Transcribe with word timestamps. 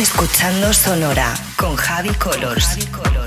Escuchando 0.00 0.72
Sonora 0.72 1.34
con 1.56 1.76
Javi 1.76 2.14
Colors. 2.14 2.78
take 2.78 3.16
a 3.16 3.21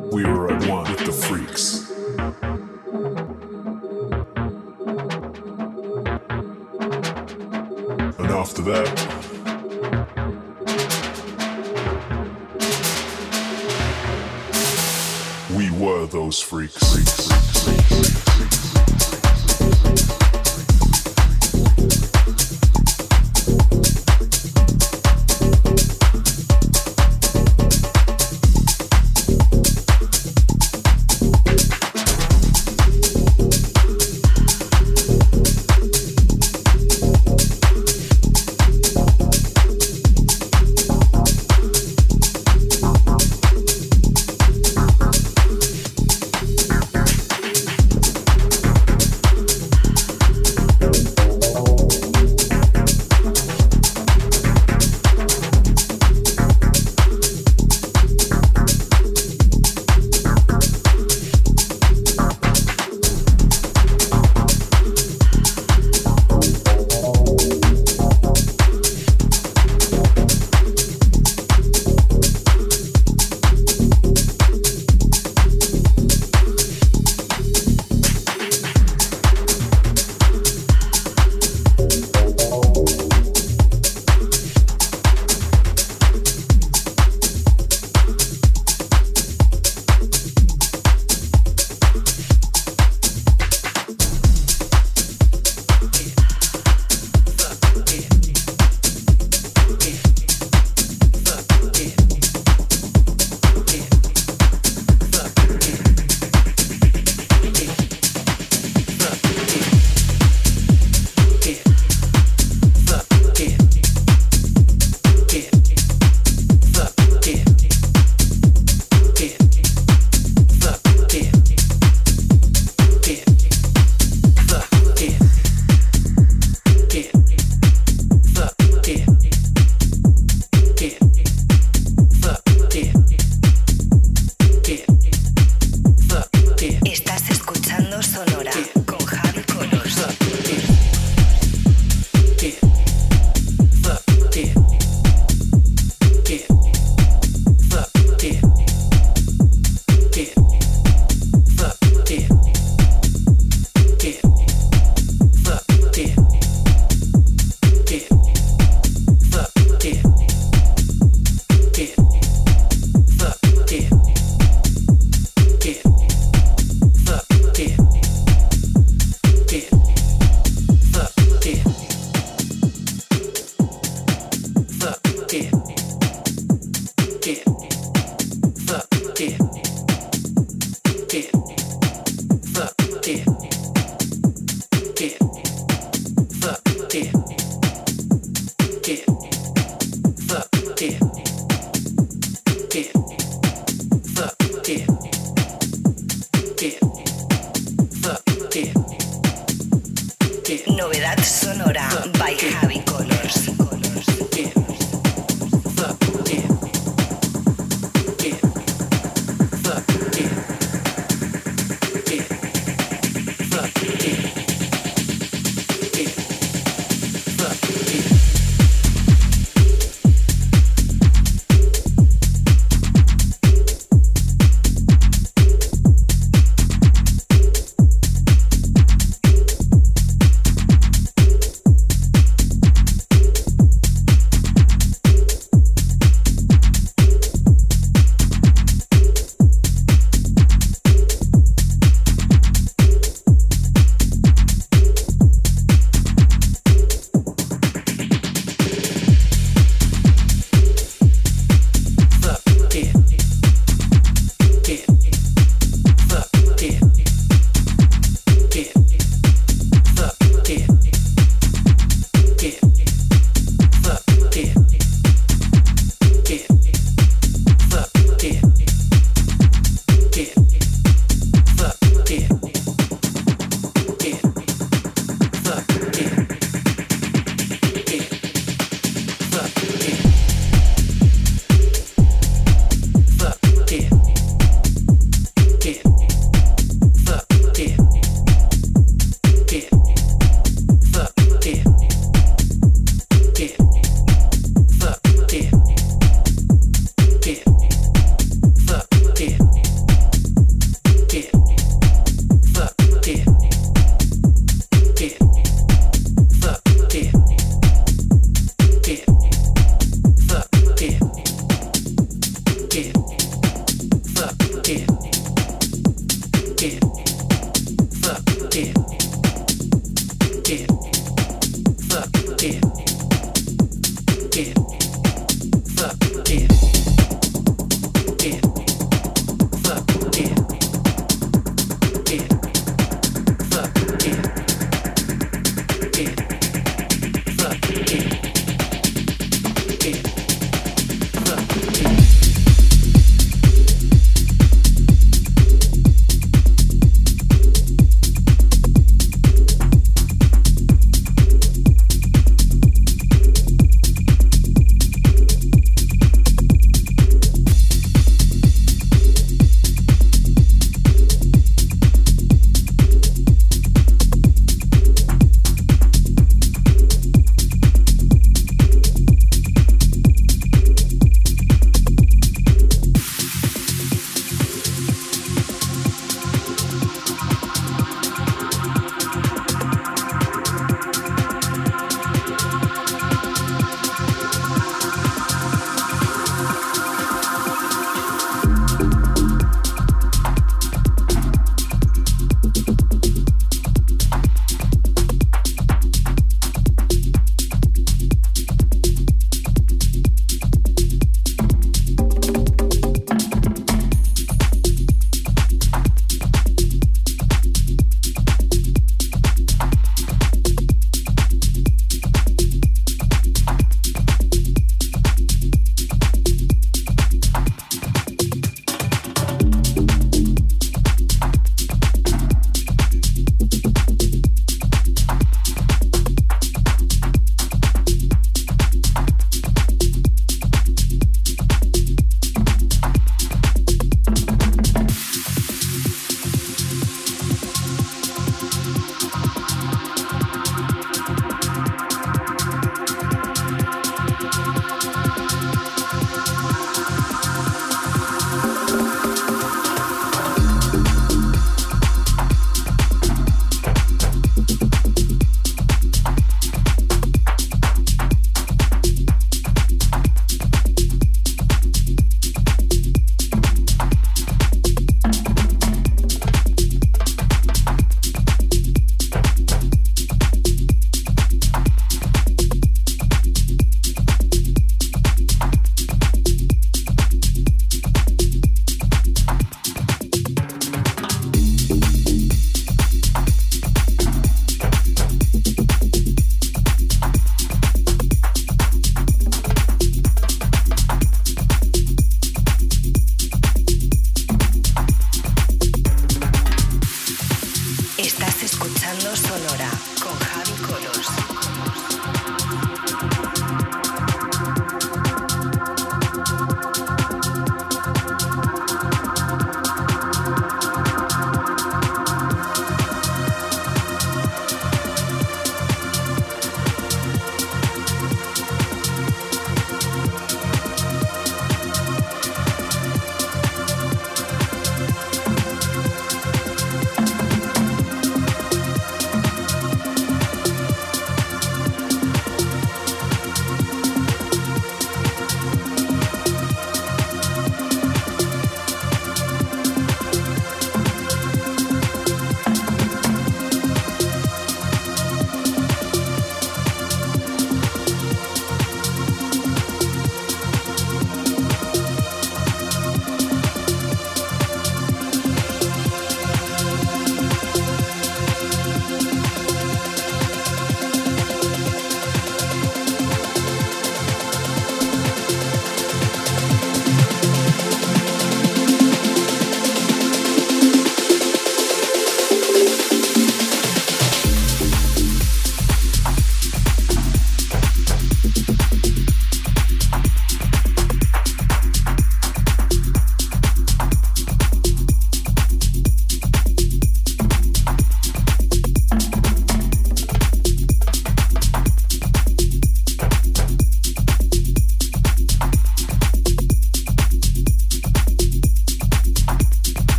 we 0.00 0.24
were 0.24 0.50
at 0.52 0.68
one 0.68 0.90
with 0.90 1.04
the 1.06 1.12
freaks. 1.12 1.90
And 8.18 8.30
after 8.30 8.62
that, 8.62 8.88
we 15.56 15.70
were 15.70 16.06
those 16.06 16.40
freaks. 16.40 17.03